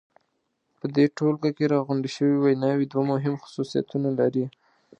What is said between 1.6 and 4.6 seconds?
راغونډې شوې ویناوی دوه مهم خصوصیتونه لري.